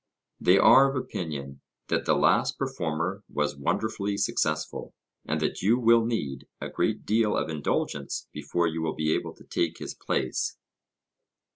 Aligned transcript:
They 0.39 0.57
are 0.57 0.89
of 0.89 0.95
opinion 0.95 1.61
that 1.89 2.05
the 2.05 2.15
last 2.15 2.57
performer 2.57 3.23
was 3.29 3.55
wonderfully 3.55 4.17
successful, 4.17 4.95
and 5.27 5.39
that 5.41 5.61
you 5.61 5.77
will 5.77 6.03
need 6.07 6.47
a 6.59 6.69
great 6.71 7.05
deal 7.05 7.37
of 7.37 7.51
indulgence 7.51 8.27
before 8.31 8.65
you 8.65 8.81
will 8.81 8.95
be 8.95 9.13
able 9.13 9.35
to 9.35 9.43
take 9.43 9.77
his 9.77 9.93
place. 9.93 10.57